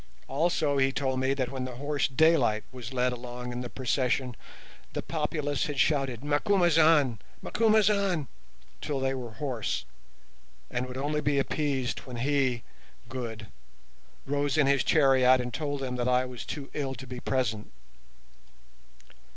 Also 0.27 0.77
he 0.79 0.91
told 0.91 1.19
me 1.19 1.35
that 1.35 1.51
when 1.51 1.63
the 1.63 1.75
horse 1.75 2.07
Daylight 2.07 2.63
was 2.71 2.91
led 2.91 3.13
along 3.13 3.51
in 3.51 3.61
the 3.61 3.69
procession, 3.69 4.35
the 4.93 5.03
populace 5.03 5.67
had 5.67 5.79
shouted 5.79 6.23
"Macumazahn, 6.23 7.19
Macumazahn!" 7.43 8.27
till 8.81 8.99
they 8.99 9.13
were 9.13 9.33
hoarse, 9.33 9.85
and 10.71 10.87
would 10.87 10.97
only 10.97 11.21
be 11.21 11.37
appeased 11.37 11.99
when 11.99 12.15
he, 12.15 12.63
Good, 13.09 13.45
rose 14.25 14.57
in 14.57 14.65
his 14.65 14.83
chariot 14.83 15.39
and 15.39 15.53
told 15.53 15.81
them 15.81 15.97
that 15.97 16.09
I 16.09 16.25
was 16.25 16.45
too 16.45 16.71
ill 16.73 16.95
to 16.95 17.05
be 17.05 17.19
present. 17.19 17.71